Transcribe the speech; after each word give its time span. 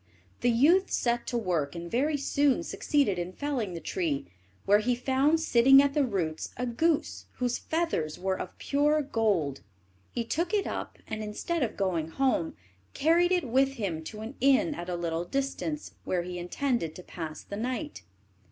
The 0.39 0.49
youth 0.49 0.89
set 0.89 1.27
to 1.27 1.37
work, 1.37 1.75
and 1.75 1.91
very 1.91 2.17
soon 2.17 2.63
succeeded 2.63 3.19
in 3.19 3.33
felling 3.33 3.75
the 3.75 3.79
tree, 3.79 4.25
when 4.65 4.81
he 4.81 4.95
found 4.95 5.39
sitting 5.39 5.79
at 5.79 5.93
the 5.93 6.03
roots 6.03 6.51
a 6.57 6.65
goose, 6.65 7.27
whose 7.33 7.59
feathers 7.59 8.17
were 8.17 8.35
of 8.35 8.57
pure 8.57 9.03
gold. 9.03 9.61
He 10.11 10.23
took 10.23 10.55
it 10.55 10.65
up, 10.65 10.97
and, 11.05 11.21
instead 11.21 11.61
of 11.61 11.77
going 11.77 12.07
home, 12.07 12.55
carried 12.95 13.31
it 13.31 13.43
with 13.47 13.73
him 13.73 14.03
to 14.05 14.21
an 14.21 14.33
inn 14.41 14.73
at 14.73 14.89
a 14.89 14.95
little 14.95 15.23
distance, 15.23 15.91
where 16.03 16.23
he 16.23 16.39
intended 16.39 16.95
to 16.95 17.03
pass 17.03 17.43
the 17.43 17.55
night. 17.57 18.01